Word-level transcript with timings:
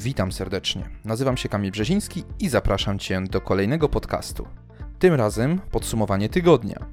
Witam 0.00 0.32
serdecznie. 0.32 0.82
Nazywam 1.04 1.36
się 1.36 1.48
Kamil 1.48 1.70
Brzeziński 1.70 2.24
i 2.40 2.48
zapraszam 2.48 2.98
Cię 2.98 3.22
do 3.30 3.40
kolejnego 3.40 3.88
podcastu. 3.88 4.48
Tym 4.98 5.14
razem 5.14 5.60
podsumowanie 5.70 6.28
tygodnia. 6.28 6.86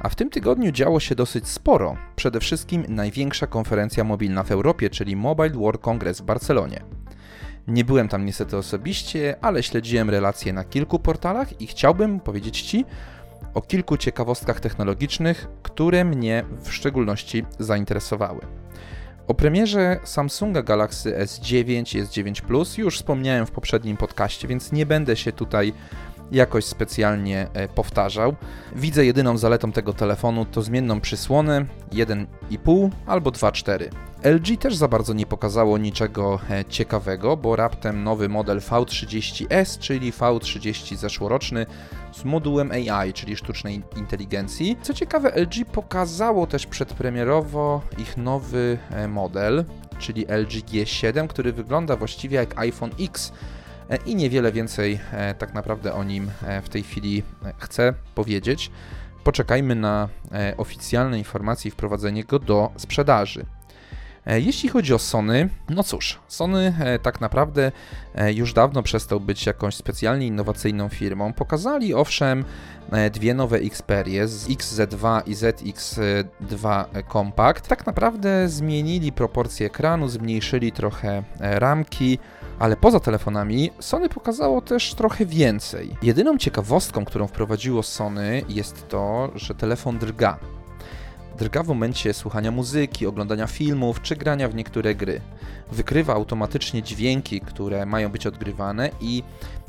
A 0.00 0.08
w 0.08 0.14
tym 0.14 0.30
tygodniu 0.30 0.72
działo 0.72 1.00
się 1.00 1.14
dosyć 1.14 1.48
sporo. 1.48 1.96
Przede 2.16 2.40
wszystkim 2.40 2.84
największa 2.88 3.46
konferencja 3.46 4.04
mobilna 4.04 4.42
w 4.42 4.50
Europie, 4.50 4.90
czyli 4.90 5.16
Mobile 5.16 5.50
World 5.50 5.80
Congress 5.80 6.20
w 6.20 6.24
Barcelonie. 6.24 6.84
Nie 7.68 7.84
byłem 7.84 8.08
tam 8.08 8.24
niestety 8.24 8.56
osobiście, 8.56 9.36
ale 9.40 9.62
śledziłem 9.62 10.10
relacje 10.10 10.52
na 10.52 10.64
kilku 10.64 10.98
portalach 10.98 11.60
i 11.60 11.66
chciałbym 11.66 12.20
powiedzieć 12.20 12.62
Ci 12.62 12.84
o 13.54 13.62
kilku 13.62 13.96
ciekawostkach 13.96 14.60
technologicznych, 14.60 15.48
które 15.62 16.04
mnie 16.04 16.44
w 16.62 16.72
szczególności 16.72 17.44
zainteresowały. 17.58 18.40
O 19.28 19.34
premierze 19.34 20.00
Samsunga 20.04 20.62
Galaxy 20.62 21.18
S9 21.18 21.82
S9 22.04 22.42
Plus 22.42 22.78
już 22.78 22.96
wspomniałem 22.96 23.46
w 23.46 23.50
poprzednim 23.50 23.96
podcaście, 23.96 24.48
więc 24.48 24.72
nie 24.72 24.86
będę 24.86 25.16
się 25.16 25.32
tutaj 25.32 25.72
jakoś 26.30 26.64
specjalnie 26.64 27.48
e, 27.54 27.68
powtarzał. 27.68 28.34
Widzę 28.76 29.04
jedyną 29.04 29.38
zaletą 29.38 29.72
tego 29.72 29.92
telefonu 29.92 30.44
to 30.44 30.62
zmienną 30.62 31.00
przysłonę 31.00 31.66
1,5 31.92 32.90
albo 33.06 33.30
2,4. 33.30 34.07
LG 34.22 34.56
też 34.58 34.76
za 34.76 34.88
bardzo 34.88 35.12
nie 35.12 35.26
pokazało 35.26 35.78
niczego 35.78 36.40
e, 36.50 36.64
ciekawego, 36.64 37.36
bo 37.36 37.56
raptem 37.56 38.04
nowy 38.04 38.28
model 38.28 38.60
V30S, 38.60 39.78
czyli 39.78 40.12
V30 40.12 40.96
zeszłoroczny 40.96 41.66
z 42.12 42.24
modułem 42.24 42.70
AI, 42.70 43.12
czyli 43.12 43.36
sztucznej 43.36 43.82
inteligencji. 43.96 44.76
Co 44.82 44.94
ciekawe, 44.94 45.32
LG 45.36 45.64
pokazało 45.72 46.46
też 46.46 46.66
przedpremierowo 46.66 47.82
ich 47.98 48.16
nowy 48.16 48.78
e, 48.90 49.08
model, 49.08 49.64
czyli 49.98 50.26
LG 50.28 50.50
G7, 50.50 51.26
który 51.26 51.52
wygląda 51.52 51.96
właściwie 51.96 52.36
jak 52.36 52.58
iPhone 52.58 52.90
X 53.00 53.32
e, 53.90 53.96
i 53.96 54.16
niewiele 54.16 54.52
więcej 54.52 55.00
tak 55.38 55.54
naprawdę 55.54 55.94
o 55.94 56.04
nim 56.04 56.30
w 56.62 56.68
tej 56.68 56.82
chwili 56.82 57.22
chcę 57.58 57.94
powiedzieć. 58.14 58.70
Poczekajmy 59.24 59.74
na 59.74 60.08
oficjalne 60.56 61.18
informacje 61.18 61.68
i 61.68 61.72
wprowadzenie 61.72 62.24
go 62.24 62.38
do 62.38 62.70
sprzedaży. 62.76 63.46
E, 64.28 64.40
jeśli 64.40 64.68
chodzi 64.68 64.94
o 64.94 64.98
Sony, 64.98 65.48
no 65.68 65.82
cóż, 65.82 66.18
Sony 66.28 66.74
e, 66.80 66.98
tak 66.98 67.20
naprawdę 67.20 67.72
e, 68.14 68.32
już 68.32 68.52
dawno 68.52 68.82
przestał 68.82 69.20
być 69.20 69.46
jakąś 69.46 69.74
specjalnie 69.74 70.26
innowacyjną 70.26 70.88
firmą. 70.88 71.32
Pokazali 71.32 71.94
owszem 71.94 72.44
dwie 73.12 73.34
nowe 73.34 73.56
Xperie 73.56 74.28
z 74.28 74.48
XZ2 74.48 75.22
i 75.26 75.34
ZX2 75.34 76.84
Compact. 77.12 77.68
Tak 77.68 77.86
naprawdę 77.86 78.48
zmienili 78.48 79.12
proporcje 79.12 79.66
ekranu, 79.66 80.08
zmniejszyli 80.08 80.72
trochę 80.72 81.22
ramki, 81.40 82.18
ale 82.58 82.76
poza 82.76 83.00
telefonami 83.00 83.70
Sony 83.80 84.08
pokazało 84.08 84.60
też 84.60 84.94
trochę 84.94 85.26
więcej. 85.26 85.96
Jedyną 86.02 86.38
ciekawostką, 86.38 87.04
którą 87.04 87.26
wprowadziło 87.26 87.82
Sony 87.82 88.42
jest 88.48 88.88
to, 88.88 89.30
że 89.34 89.54
telefon 89.54 89.98
drga 89.98 90.38
drga 91.38 91.62
w 91.62 91.68
momencie 91.68 92.14
słuchania 92.14 92.50
muzyki, 92.50 93.06
oglądania 93.06 93.46
filmów 93.46 94.02
czy 94.02 94.16
grania 94.16 94.48
w 94.48 94.54
niektóre 94.54 94.94
gry. 94.94 95.20
Wykrywa 95.72 96.14
automatycznie 96.14 96.82
dźwięki, 96.82 97.40
które 97.40 97.86
mają 97.86 98.08
być 98.08 98.26
odgrywane 98.26 98.90
i 99.00 99.22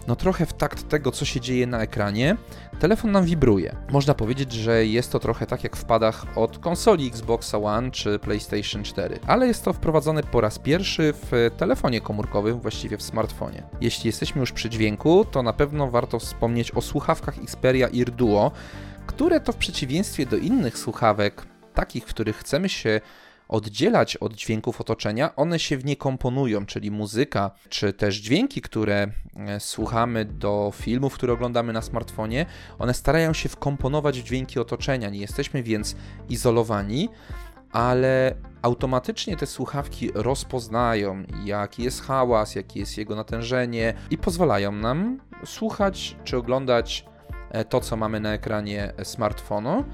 no 0.07 0.15
trochę 0.15 0.45
w 0.45 0.53
takt 0.53 0.89
tego, 0.89 1.11
co 1.11 1.25
się 1.25 1.41
dzieje 1.41 1.67
na 1.67 1.81
ekranie, 1.81 2.37
telefon 2.79 3.11
nam 3.11 3.25
wibruje. 3.25 3.75
Można 3.91 4.13
powiedzieć, 4.13 4.51
że 4.53 4.85
jest 4.85 5.11
to 5.11 5.19
trochę 5.19 5.47
tak 5.47 5.63
jak 5.63 5.75
w 5.75 5.85
padach 5.85 6.25
od 6.35 6.57
konsoli 6.57 7.07
Xbox 7.07 7.53
One 7.53 7.91
czy 7.91 8.19
PlayStation 8.19 8.83
4, 8.83 9.19
ale 9.27 9.47
jest 9.47 9.65
to 9.65 9.73
wprowadzone 9.73 10.23
po 10.23 10.41
raz 10.41 10.59
pierwszy 10.59 11.13
w 11.13 11.51
telefonie 11.57 12.01
komórkowym, 12.01 12.59
właściwie 12.59 12.97
w 12.97 13.03
smartfonie. 13.03 13.63
Jeśli 13.81 14.07
jesteśmy 14.07 14.41
już 14.41 14.51
przy 14.51 14.69
dźwięku, 14.69 15.25
to 15.25 15.43
na 15.43 15.53
pewno 15.53 15.91
warto 15.91 16.19
wspomnieć 16.19 16.71
o 16.71 16.81
słuchawkach 16.81 17.37
Xperia 17.43 17.87
Ear 17.87 18.11
Duo, 18.11 18.51
które 19.07 19.39
to 19.39 19.51
w 19.51 19.57
przeciwieństwie 19.57 20.25
do 20.25 20.37
innych 20.37 20.77
słuchawek 20.77 21.45
takich, 21.79 22.03
w 22.03 22.09
których 22.09 22.37
chcemy 22.37 22.69
się 22.69 23.01
oddzielać 23.49 24.17
od 24.17 24.33
dźwięków 24.33 24.81
otoczenia, 24.81 25.35
one 25.35 25.59
się 25.59 25.77
w 25.77 25.85
nie 25.85 25.95
komponują, 25.95 26.65
czyli 26.65 26.91
muzyka, 26.91 27.51
czy 27.69 27.93
też 27.93 28.15
dźwięki, 28.15 28.61
które 28.61 29.07
e, 29.35 29.59
słuchamy 29.59 30.25
do 30.25 30.71
filmów, 30.75 31.13
które 31.13 31.33
oglądamy 31.33 31.73
na 31.73 31.81
smartfonie, 31.81 32.45
one 32.79 32.93
starają 32.93 33.33
się 33.33 33.49
wkomponować 33.49 34.19
w 34.19 34.23
dźwięki 34.23 34.59
otoczenia. 34.59 35.09
Nie 35.09 35.19
jesteśmy 35.19 35.63
więc 35.63 35.95
izolowani, 36.29 37.09
ale 37.71 38.35
automatycznie 38.61 39.37
te 39.37 39.45
słuchawki 39.45 40.11
rozpoznają, 40.13 41.23
jaki 41.45 41.83
jest 41.83 42.01
hałas, 42.01 42.55
jakie 42.55 42.79
jest 42.79 42.97
jego 42.97 43.15
natężenie 43.15 43.93
i 44.09 44.17
pozwalają 44.17 44.71
nam 44.71 45.19
słuchać 45.45 46.15
czy 46.23 46.37
oglądać 46.37 47.05
e, 47.51 47.65
to, 47.65 47.79
co 47.79 47.97
mamy 47.97 48.19
na 48.19 48.33
ekranie 48.33 48.93
smartfonu 49.03 49.85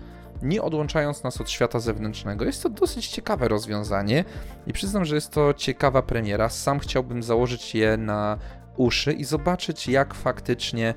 nie 0.42 0.62
odłączając 0.62 1.24
nas 1.24 1.42
od 1.42 1.50
świata 1.50 1.80
zewnętrznego. 1.80 2.46
Jest 2.46 2.64
to 2.64 2.70
dosyć 2.70 3.08
ciekawe 3.08 3.48
rozwiązanie 3.48 4.26
i 4.68 4.74
przyznam, 4.74 5.06
że 5.06 5.16
jest 5.16 5.32
to 5.32 5.54
ciekawa 5.54 6.02
premiera. 6.02 6.50
Sam 6.50 6.80
chciałbym 6.80 7.24
założyć 7.24 7.76
je 7.76 7.98
na 7.98 8.38
uszy 8.78 9.14
i 9.14 9.24
zobaczyć, 9.24 9.88
jak 9.88 10.14
faktycznie 10.14 10.94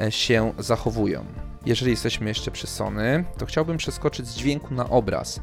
e, 0.00 0.12
się 0.12 0.52
zachowują. 0.58 1.24
Jeżeli 1.66 1.90
jesteśmy 1.90 2.28
jeszcze 2.28 2.50
przy 2.50 2.66
Sony, 2.66 3.24
to 3.38 3.46
chciałbym 3.46 3.76
przeskoczyć 3.76 4.26
z 4.26 4.36
dźwięku 4.36 4.74
na 4.74 4.90
obraz, 4.90 5.40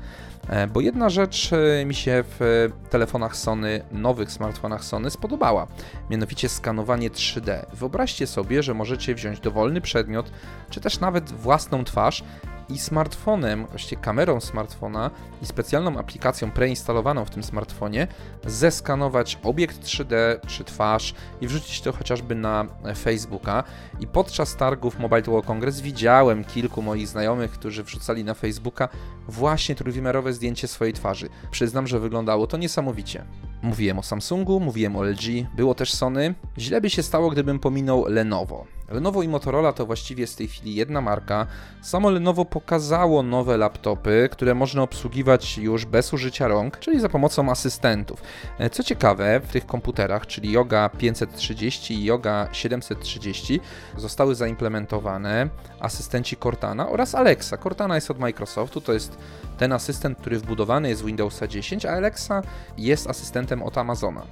e, 0.49 0.67
bo 0.67 0.81
jedna 0.81 1.09
rzecz 1.09 1.51
e, 1.53 1.85
mi 1.85 1.95
się 1.95 2.23
w 2.39 2.69
telefonach 2.89 3.35
Sony, 3.35 3.81
nowych 3.91 4.31
smartfonach 4.31 4.83
Sony 4.83 5.09
spodobała, 5.09 5.67
mianowicie 6.09 6.49
skanowanie 6.49 7.09
3D. 7.09 7.65
Wyobraźcie 7.73 8.27
sobie, 8.27 8.63
że 8.63 8.73
możecie 8.73 9.15
wziąć 9.15 9.39
dowolny 9.39 9.81
przedmiot, 9.81 10.31
czy 10.69 10.81
też 10.81 10.99
nawet 10.99 11.31
własną 11.31 11.83
twarz 11.83 12.23
i 12.69 12.79
smartfonem, 12.79 13.65
właściwie 13.65 14.01
kamerą 14.01 14.39
smartfona 14.39 15.11
i 15.41 15.45
specjalną 15.45 15.97
aplikacją 15.97 16.51
preinstalowaną 16.51 17.25
w 17.25 17.29
tym 17.29 17.43
smartfonie 17.43 18.07
zeskanować 18.45 19.39
obiekt 19.43 19.83
3D 19.83 20.15
czy 20.47 20.63
twarz 20.63 21.13
i 21.41 21.47
wrzucić 21.47 21.81
to 21.81 21.91
chociażby 21.91 22.35
na 22.35 22.65
Facebooka. 22.95 23.63
I 23.99 24.07
podczas 24.07 24.55
targów 24.55 24.99
Mobile 24.99 25.21
World 25.21 25.45
Congress 25.45 25.81
widziałem 25.81 26.43
kilku 26.43 26.81
moich 26.81 27.07
znajomych, 27.07 27.51
którzy 27.51 27.83
wrzucali 27.83 28.23
na 28.23 28.33
Facebooka 28.33 28.89
właśnie 29.27 29.75
trójwymiarowe 29.75 30.33
zdjęcie 30.33 30.67
swojej 30.67 30.93
twarzy. 30.93 31.29
Przyznam, 31.51 31.87
że 31.87 31.99
wyglądało 31.99 32.47
to 32.47 32.57
niesamowicie. 32.57 33.25
Mówiłem 33.63 33.99
o 33.99 34.03
Samsungu, 34.03 34.59
mówiłem 34.59 34.95
o 34.95 35.03
LG, 35.03 35.47
było 35.55 35.75
też 35.75 35.93
Sony. 35.93 36.35
Źle 36.57 36.81
by 36.81 36.89
się 36.89 37.03
stało, 37.03 37.29
gdybym 37.29 37.59
pominął 37.59 38.05
Lenovo. 38.07 38.65
Lenovo 38.93 39.23
i 39.23 39.27
Motorola 39.27 39.73
to 39.73 39.85
właściwie 39.85 40.27
z 40.27 40.35
tej 40.35 40.47
chwili 40.47 40.75
jedna 40.75 41.01
marka. 41.01 41.47
Samo 41.81 42.09
Lenovo 42.09 42.45
pokazało 42.45 43.23
nowe 43.23 43.57
laptopy, 43.57 44.29
które 44.31 44.55
można 44.55 44.83
obsługiwać 44.83 45.57
już 45.57 45.85
bez 45.85 46.13
użycia 46.13 46.47
rąk, 46.47 46.79
czyli 46.79 46.99
za 46.99 47.09
pomocą 47.09 47.51
asystentów. 47.51 48.21
E, 48.59 48.69
co 48.69 48.83
ciekawe, 48.83 49.41
w 49.43 49.51
tych 49.51 49.65
komputerach, 49.65 50.27
czyli 50.27 50.51
Yoga 50.51 50.89
530 50.89 51.93
i 51.93 52.03
Yoga 52.03 52.49
730, 52.51 53.59
zostały 53.97 54.35
zaimplementowane 54.35 55.49
asystenci 55.79 56.37
Cortana 56.37 56.89
oraz 56.89 57.15
Alexa. 57.15 57.57
Cortana 57.57 57.95
jest 57.95 58.11
od 58.11 58.19
Microsoftu, 58.19 58.81
to 58.81 58.93
jest 58.93 59.17
ten 59.57 59.71
asystent, 59.73 60.17
który 60.17 60.39
wbudowany 60.39 60.89
jest 60.89 61.01
w 61.01 61.05
Windowsa 61.05 61.47
10, 61.47 61.85
a 61.85 61.91
Alexa 61.91 62.41
jest 62.77 63.09
asystentem 63.09 63.52
od 63.61 63.77
Amazona. 63.77 64.23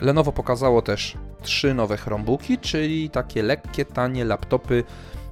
Lenovo 0.00 0.32
pokazało 0.32 0.82
też 0.82 1.16
trzy 1.42 1.74
nowe 1.74 1.96
Chromebooki, 1.96 2.58
czyli 2.58 3.10
takie 3.10 3.42
lekkie, 3.42 3.84
tanie 3.84 4.24
laptopy 4.24 4.84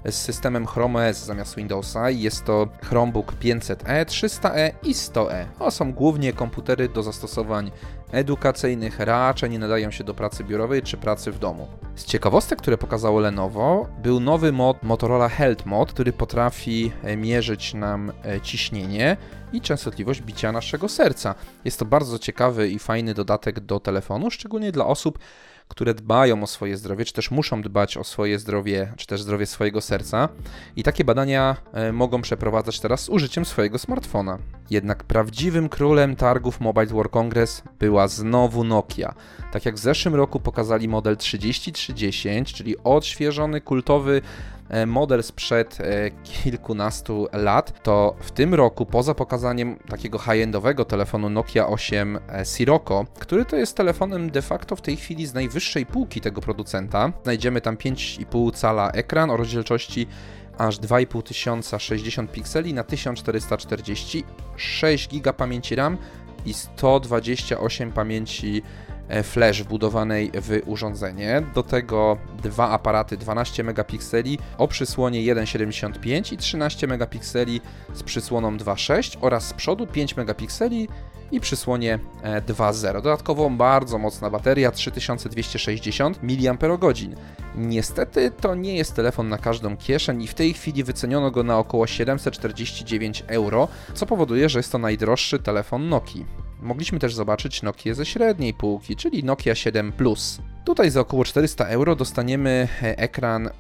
z 0.05 0.15
systemem 0.15 0.67
Chrome 0.67 1.11
OS 1.11 1.25
zamiast 1.25 1.57
Windowsa. 1.57 2.11
Jest 2.11 2.45
to 2.45 2.69
Chromebook 2.83 3.33
500e, 3.33 4.05
300e 4.05 4.71
i 4.83 4.95
100e. 4.95 5.45
To 5.59 5.71
są 5.71 5.93
głównie 5.93 6.33
komputery 6.33 6.89
do 6.89 7.03
zastosowań 7.03 7.71
edukacyjnych, 8.13 9.01
raczej 9.01 9.51
nie 9.51 9.59
nadają 9.59 9.91
się 9.91 10.05
do 10.05 10.15
pracy 10.15 10.45
biurowej 10.45 10.83
czy 10.83 10.97
pracy 10.97 11.33
w 11.33 11.39
domu. 11.39 11.69
Z 11.95 12.05
ciekawostek, 12.05 12.59
które 12.59 12.79
pokazało 12.79 13.21
Lenovo, 13.21 13.89
był 14.03 14.21
nowy 14.21 14.53
mod 14.53 14.83
Motorola 14.83 15.29
Health 15.29 15.67
Mod, 15.67 15.93
który 15.93 16.13
potrafi 16.13 16.93
e, 17.03 17.17
mierzyć 17.17 17.75
nam 17.75 18.13
e, 18.25 18.41
ciśnienie 18.41 19.17
i 19.53 19.61
częstotliwość 19.61 20.23
bicia 20.23 20.53
naszego 20.53 20.89
serca. 20.89 21.35
Jest 21.65 21.79
to 21.79 21.85
bardzo 21.85 22.19
ciekawy 22.19 22.69
i 22.69 22.79
fajny 22.79 23.15
dodatek 23.15 23.61
do 23.61 23.81
telefonu, 23.81 24.31
szczególnie 24.31 24.73
dla 24.73 24.87
osób, 24.87 25.19
które 25.73 25.95
dbają 25.95 26.43
o 26.43 26.47
swoje 26.47 26.77
zdrowie, 26.77 27.05
czy 27.05 27.13
też 27.13 27.31
muszą 27.31 27.63
dbać 27.63 27.97
o 27.97 28.05
swoje 28.05 28.39
zdrowie, 28.39 28.93
czy 28.97 29.07
też 29.07 29.23
zdrowie 29.23 29.47
swojego 29.47 29.81
serca. 29.81 30.29
I 30.77 30.83
takie 30.83 31.05
badania 31.05 31.57
e, 31.73 31.93
mogą 31.93 32.23
przeprowadzać 32.23 32.81
teraz 32.81 33.01
z 33.01 33.09
użyciem 33.09 33.45
swojego 33.45 33.79
smartfona. 33.79 34.39
Jednak 34.71 35.05
prawdziwym 35.05 35.69
królem 35.69 36.17
targów 36.17 36.61
Mobile 36.61 36.87
World 36.87 37.13
Congress 37.13 37.63
była 37.79 38.09
znowu 38.09 38.65
Nokia. 38.65 39.15
Tak 39.53 39.67
jak 39.67 39.75
w 39.75 39.79
zeszłym 39.79 40.15
roku 40.15 40.41
pokazali 40.41 40.89
model 40.89 41.17
3310, 41.17 42.53
czyli 42.53 42.77
odświeżony, 42.85 43.61
kultowy 43.61 44.23
model 44.87 45.23
sprzed 45.23 45.79
e, 45.81 46.11
kilkunastu 46.23 47.29
lat, 47.33 47.83
to 47.83 48.17
w 48.21 48.31
tym 48.31 48.55
roku, 48.55 48.87
poza 48.87 49.15
pokazaniem 49.15 49.77
takiego 49.77 50.19
high-endowego 50.19 50.85
telefonu 50.85 51.31
Nokia 51.31 51.67
8 51.67 52.19
Sirocco, 52.45 53.05
który 53.19 53.45
to 53.45 53.57
jest 53.57 53.77
telefonem 53.77 54.31
de 54.31 54.43
facto 54.43 54.77
w 54.77 54.81
tej 54.81 54.97
chwili 54.97 55.27
z 55.27 55.35
najwyższej 55.35 55.87
półki 55.87 56.21
tego 56.21 56.41
producenta, 56.41 57.13
znajdziemy 57.23 57.61
tam 57.61 57.77
5,5 57.77 58.55
cala 58.55 58.91
ekran 58.91 59.31
o 59.31 59.37
rozdzielczości 59.37 60.07
aż 60.59 60.79
2500 60.79 61.83
60 61.83 62.33
pikseli 62.33 62.75
na 62.75 62.85
1440, 62.85 64.25
6 64.57 65.09
GB 65.09 65.33
pamięci 65.33 65.75
RAM 65.75 65.99
i 66.47 66.55
128 66.55 67.93
pamięci 67.93 68.63
e, 68.89 68.92
flash 69.23 69.63
wbudowanej 69.63 70.31
w 70.35 70.61
urządzenie. 70.67 71.43
Do 71.55 71.63
tego 71.63 72.17
dwa 72.43 72.71
aparaty 72.71 73.17
12 73.17 73.65
megapikseli 73.65 74.39
o 74.59 74.69
przysłonie 74.69 75.21
1,75 75.21 76.33
i 76.33 76.37
13 76.37 76.87
megapikseli 76.87 77.61
z 77.95 78.03
przysłoną 78.03 78.57
2,6 78.57 79.17
oraz 79.21 79.49
z 79.49 79.53
przodu 79.53 79.87
5 79.87 80.17
megapikseli 80.17 80.89
i 81.33 81.41
przysłonie 81.41 81.99
2.0. 82.23 82.89
E, 82.89 82.93
Dodatkowo 82.93 83.51
bardzo 83.51 83.99
mocna 83.99 84.31
bateria 84.31 84.71
3260 84.71 86.19
mAh. 86.23 86.99
Niestety 87.57 88.31
to 88.31 88.55
nie 88.55 88.77
jest 88.77 88.97
telefon 88.97 89.29
na 89.29 89.39
każdą 89.39 89.77
kieszeń 89.77 90.23
i 90.23 90.27
w 90.27 90.35
tej 90.35 90.55
chwili 90.55 90.85
wyceniono 90.85 91.31
go 91.31 91.43
na 91.43 91.59
około 91.59 91.87
749 91.87 93.25
euro, 93.27 93.69
co 93.95 94.07
powoduje, 94.07 94.49
że 94.49 94.59
jest 94.59 94.73
to 94.73 94.79
najdroższy 94.79 95.39
telefon 95.39 95.89
Nokii. 95.89 96.42
Mogliśmy 96.63 96.99
też 96.99 97.15
zobaczyć 97.15 97.63
Nokia 97.63 97.95
ze 97.95 98.07
średniej 98.07 98.55
półki, 98.55 98.97
czyli 98.97 99.25
Nokia 99.25 99.55
7 99.55 99.93
Plus. 99.93 100.41
Tutaj 100.65 100.91
za 100.91 101.01
około 101.01 101.25
400 101.25 101.67
euro 101.67 101.97
dostaniemy 101.97 102.69
e, 102.83 102.99
ekran 102.99 103.51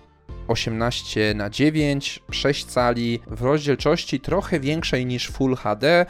18 0.49 1.35
na 1.35 1.51
9, 1.51 2.23
6 2.31 2.65
cali, 2.65 3.21
w 3.27 3.43
rozdzielczości 3.43 4.21
trochę 4.21 4.61
większej 4.61 5.07
niż 5.07 5.31
Full 5.31 5.57
HD, 5.57 6.07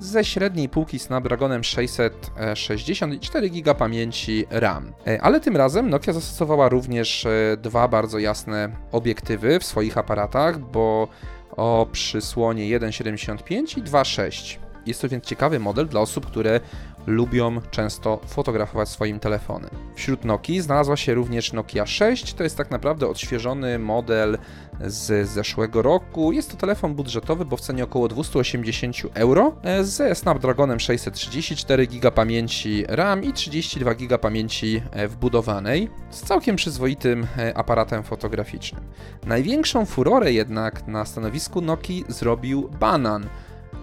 ze 0.00 0.24
średniej 0.24 0.68
półki 0.68 0.98
Snapdragonem 0.98 1.64
660 1.64 3.14
i 3.14 3.20
4 3.20 3.50
GB 3.50 3.74
pamięci 3.74 4.44
RAM. 4.50 4.92
E, 5.06 5.22
ale 5.22 5.40
tym 5.40 5.56
razem 5.56 5.90
Nokia 5.90 6.12
zastosowała 6.12 6.68
również 6.68 7.26
e, 7.26 7.56
dwa 7.56 7.88
bardzo 7.88 8.18
jasne 8.18 8.68
obiektywy 8.92 9.58
w 9.60 9.64
swoich 9.64 9.98
aparatach, 9.98 10.58
bo 10.58 11.08
o 11.56 11.86
przysłonie 11.92 12.78
1,75 12.78 13.78
i 13.78 13.82
2,6. 13.82 14.65
Jest 14.86 15.00
to 15.00 15.08
więc 15.08 15.24
ciekawy 15.24 15.58
model 15.58 15.88
dla 15.88 16.00
osób, 16.00 16.26
które 16.26 16.60
lubią 17.06 17.60
często 17.70 18.20
fotografować 18.26 18.88
swoim 18.88 19.20
telefonem. 19.20 19.70
Wśród 19.94 20.24
Nokii 20.24 20.60
znalazła 20.60 20.96
się 20.96 21.14
również 21.14 21.52
Nokia 21.52 21.86
6, 21.86 22.34
to 22.34 22.44
jest 22.44 22.56
tak 22.56 22.70
naprawdę 22.70 23.08
odświeżony 23.08 23.78
model 23.78 24.38
z 24.80 25.28
zeszłego 25.28 25.82
roku. 25.82 26.32
Jest 26.32 26.50
to 26.50 26.56
telefon 26.56 26.94
budżetowy, 26.94 27.44
bo 27.44 27.56
w 27.56 27.60
cenie 27.60 27.84
około 27.84 28.08
280 28.08 28.96
euro, 29.14 29.56
ze 29.82 30.14
Snapdragonem 30.14 30.80
634 30.80 31.86
GB 31.86 32.12
pamięci 32.12 32.84
RAM 32.88 33.24
i 33.24 33.32
32 33.32 33.94
GB 33.94 34.18
pamięci 34.18 34.82
wbudowanej, 35.08 35.90
z 36.10 36.20
całkiem 36.22 36.56
przyzwoitym 36.56 37.26
e, 37.38 37.58
aparatem 37.58 38.02
fotograficznym. 38.02 38.84
Największą 39.26 39.86
furorę 39.86 40.32
jednak 40.32 40.86
na 40.86 41.04
stanowisku 41.04 41.60
Nokii 41.60 42.04
zrobił 42.08 42.70
Banan 42.80 43.28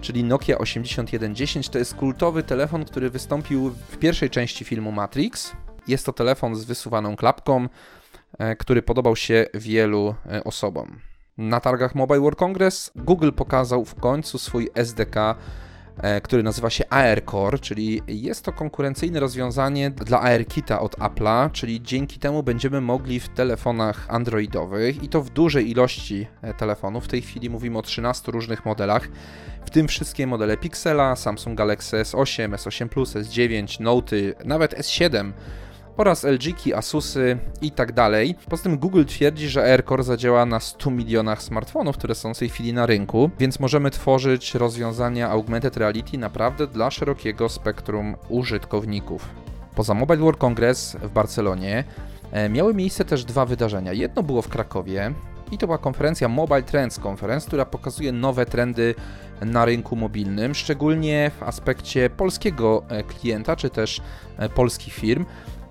czyli 0.04 0.24
Nokia 0.24 0.58
8110. 0.58 1.68
To 1.68 1.78
jest 1.78 1.94
kultowy 1.94 2.42
telefon, 2.42 2.84
który 2.84 3.10
wystąpił 3.10 3.70
w 3.70 3.96
pierwszej 3.96 4.30
części 4.30 4.64
filmu 4.64 4.92
Matrix. 4.92 5.52
Jest 5.88 6.06
to 6.06 6.12
telefon 6.12 6.56
z 6.56 6.64
wysuwaną 6.64 7.16
klapką, 7.16 7.68
e, 8.38 8.56
który 8.56 8.82
podobał 8.82 9.16
się 9.16 9.46
wielu 9.54 10.14
e, 10.30 10.44
osobom. 10.44 10.98
Na 11.38 11.60
targach 11.60 11.94
Mobile 11.94 12.20
World 12.20 12.38
Congress 12.38 12.92
Google 12.96 13.30
pokazał 13.32 13.84
w 13.84 13.94
końcu 13.94 14.38
swój 14.38 14.70
SDK 14.74 15.16
który 16.22 16.42
nazywa 16.42 16.70
się 16.70 16.84
AirCore, 16.90 17.58
czyli 17.58 18.02
jest 18.08 18.44
to 18.44 18.52
konkurencyjne 18.52 19.20
rozwiązanie 19.20 19.90
dla 19.90 20.22
AirKita 20.22 20.80
od 20.80 20.96
Apple'a, 20.96 21.50
czyli 21.52 21.82
dzięki 21.82 22.18
temu 22.18 22.42
będziemy 22.42 22.80
mogli 22.80 23.20
w 23.20 23.28
telefonach 23.28 24.06
androidowych 24.08 25.02
i 25.02 25.08
to 25.08 25.22
w 25.22 25.30
dużej 25.30 25.70
ilości 25.70 26.26
e, 26.42 26.54
telefonów, 26.54 27.04
w 27.04 27.08
tej 27.08 27.22
chwili 27.22 27.50
mówimy 27.50 27.78
o 27.78 27.82
13 27.82 28.32
różnych 28.32 28.64
modelach, 28.64 29.08
w 29.66 29.70
tym 29.70 29.88
wszystkie 29.88 30.26
modele 30.26 30.56
Pixela, 30.56 31.16
Samsung 31.16 31.58
Galaxy 31.58 31.96
S8, 31.96 32.50
S8 32.50 32.88
Plus, 32.88 33.14
S9, 33.14 33.80
Note, 33.80 34.16
nawet 34.44 34.74
S7 34.78 35.32
oraz 35.96 36.24
LG, 36.24 36.74
Asusy 36.74 37.38
i 37.62 37.70
tak 37.70 37.92
dalej. 37.92 38.34
Poza 38.48 38.62
tym 38.62 38.78
Google 38.78 39.04
twierdzi, 39.04 39.48
że 39.48 39.64
AirCore 39.64 40.04
zadziała 40.04 40.46
na 40.46 40.60
100 40.60 40.90
milionach 40.90 41.42
smartfonów, 41.42 41.96
które 41.96 42.14
są 42.14 42.34
w 42.34 42.38
tej 42.38 42.48
chwili 42.48 42.72
na 42.72 42.86
rynku, 42.86 43.30
więc 43.38 43.60
możemy 43.60 43.90
tworzyć 43.90 44.54
rozwiązania 44.54 45.30
augmented 45.30 45.76
reality 45.76 46.18
naprawdę 46.18 46.66
dla 46.66 46.90
szerokiego 46.90 47.48
spektrum 47.48 48.16
użytkowników. 48.28 49.28
Poza 49.74 49.94
Mobile 49.94 50.18
World 50.18 50.40
Congress 50.40 50.96
w 51.02 51.10
Barcelonie 51.10 51.84
e, 52.32 52.48
miały 52.48 52.74
miejsce 52.74 53.04
też 53.04 53.24
dwa 53.24 53.46
wydarzenia. 53.46 53.92
Jedno 53.92 54.22
było 54.22 54.42
w 54.42 54.48
Krakowie, 54.48 55.14
i 55.50 55.58
to 55.58 55.66
była 55.66 55.78
konferencja 55.78 56.28
Mobile 56.28 56.62
Trends 56.62 57.00
Conference, 57.06 57.46
która 57.46 57.64
pokazuje 57.64 58.12
nowe 58.12 58.46
trendy 58.46 58.94
na 59.40 59.64
rynku 59.64 59.96
mobilnym, 59.96 60.54
szczególnie 60.54 61.30
w 61.40 61.42
aspekcie 61.42 62.10
polskiego 62.10 62.82
e, 62.88 63.02
klienta 63.02 63.56
czy 63.56 63.70
też 63.70 64.00
e, 64.36 64.48
polskich 64.48 64.94
firm 64.94 65.24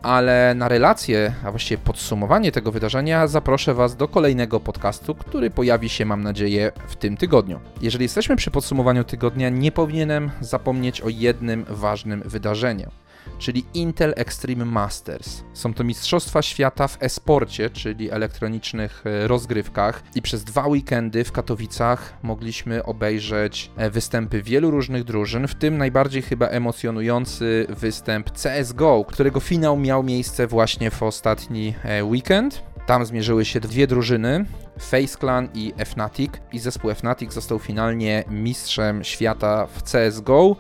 ale 0.03 0.53
na 0.55 0.67
relację, 0.67 1.33
a 1.43 1.51
właściwie 1.51 1.77
podsumowanie 1.77 2.51
tego 2.51 2.71
wydarzenia 2.71 3.27
zaproszę 3.27 3.73
Was 3.73 3.95
do 3.95 4.07
kolejnego 4.07 4.59
podcastu, 4.59 5.15
który 5.15 5.49
pojawi 5.49 5.89
się, 5.89 6.05
mam 6.05 6.23
nadzieję, 6.23 6.71
w 6.87 6.95
tym 6.95 7.17
tygodniu. 7.17 7.59
Jeżeli 7.81 8.03
jesteśmy 8.03 8.35
przy 8.35 8.51
podsumowaniu 8.51 9.03
tygodnia, 9.03 9.49
nie 9.49 9.71
powinienem 9.71 10.31
zapomnieć 10.41 11.01
o 11.01 11.09
jednym 11.09 11.65
ważnym 11.69 12.23
wydarzeniu 12.25 12.91
czyli 13.39 13.65
Intel 13.73 14.13
Extreme 14.17 14.65
Masters. 14.65 15.43
Są 15.53 15.73
to 15.73 15.83
Mistrzostwa 15.83 16.41
Świata 16.41 16.87
w 16.87 16.97
e-sporcie, 17.01 17.69
czyli 17.69 18.11
elektronicznych 18.11 19.03
e, 19.05 19.27
rozgrywkach 19.27 20.03
i 20.15 20.21
przez 20.21 20.43
dwa 20.43 20.67
weekendy 20.67 21.23
w 21.23 21.31
Katowicach 21.31 22.13
mogliśmy 22.23 22.83
obejrzeć 22.83 23.71
e, 23.77 23.89
występy 23.89 24.41
wielu 24.41 24.71
różnych 24.71 25.03
drużyn, 25.03 25.47
w 25.47 25.55
tym 25.55 25.77
najbardziej 25.77 26.21
chyba 26.21 26.47
emocjonujący 26.47 27.65
występ 27.69 28.31
CSGO, 28.31 29.05
którego 29.07 29.39
finał 29.39 29.77
miał 29.77 30.03
miejsce 30.03 30.47
właśnie 30.47 30.91
w 30.91 31.03
ostatni 31.03 31.73
e, 31.83 32.03
weekend. 32.03 32.63
Tam 32.85 33.05
zmierzyły 33.05 33.45
się 33.45 33.59
dwie 33.59 33.87
drużyny, 33.87 34.45
Face 34.79 35.17
Clan 35.19 35.49
i 35.53 35.73
Fnatic 35.85 36.31
i 36.51 36.59
zespół 36.59 36.93
Fnatic 36.93 37.33
został 37.33 37.59
finalnie 37.59 38.23
mistrzem 38.29 39.03
świata 39.03 39.67
w 39.67 39.83
CSGO. 39.83 40.55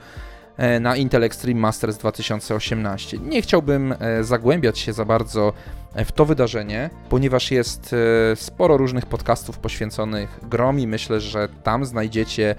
E, 0.57 0.79
na 0.79 0.95
Intel 0.95 1.23
Extreme 1.23 1.59
Masters 1.59 1.97
2018. 1.97 3.17
Nie 3.17 3.41
chciałbym 3.41 3.95
e, 3.99 4.23
zagłębiać 4.23 4.79
się 4.79 4.93
za 4.93 5.05
bardzo 5.05 5.53
e, 5.95 6.05
w 6.05 6.11
to 6.11 6.25
wydarzenie, 6.25 6.89
ponieważ 7.09 7.51
jest 7.51 7.95
sporo 8.35 8.77
różnych 8.77 9.05
podcastów 9.05 9.59
poświęconych 9.59 10.39
grom 10.49 10.79
i 10.79 10.87
myślę, 10.87 11.19
że 11.19 11.47
tam 11.63 11.85
znajdziecie 11.85 12.55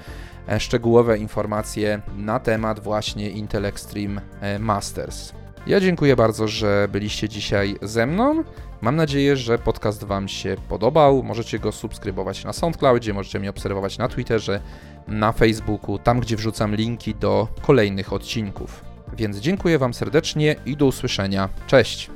szczegółowe 0.59 1.19
informacje 1.19 2.01
na 2.17 2.41
temat 2.41 2.81
właśnie 2.81 3.31
Intel 3.31 3.65
Extreme 3.65 4.21
Masters. 4.59 5.33
Ja 5.67 5.81
dziękuję 5.81 6.17
bardzo, 6.17 6.49
że 6.49 6.89
byliście 6.93 7.29
dzisiaj 7.29 7.77
ze 7.83 8.07
mną. 8.07 8.45
Mam 8.81 8.97
nadzieję, 8.97 9.37
że 9.37 9.59
podcast 9.59 10.05
Wam 10.05 10.29
się 10.29 10.57
podobał. 10.69 11.23
Możecie 11.23 11.59
go 11.59 11.73
subskrybować 11.73 12.45
na 12.45 12.53
SoundCloudzie, 12.53 13.15
możecie 13.15 13.41
mnie 13.41 13.51
obserwować 13.51 13.99
na 13.99 14.09
Twitterze, 14.09 14.61
na 15.09 15.33
Facebooku, 15.33 15.99
tam 15.99 16.21
gdzie 16.21 16.37
wrzucam 16.37 16.75
linki 16.75 17.15
do 17.15 17.49
kolejnych 17.63 18.13
odcinków. 18.13 18.85
Więc 19.17 19.37
dziękuję 19.37 19.79
Wam 19.79 19.95
serdecznie 19.95 20.57
i 20.67 20.77
do 20.77 20.87
usłyszenia. 20.87 21.49
Cześć! 21.67 22.11